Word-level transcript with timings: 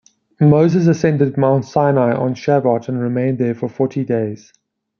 Moses 0.39 0.87
ascended 0.87 1.37
Mount 1.37 1.63
Sinai 1.63 2.15
on 2.15 2.33
Shavuot 2.33 2.89
and 2.89 2.99
remained 2.99 3.37
there 3.37 3.53
for 3.53 3.69
forty 3.69 4.03
days. 4.03 4.51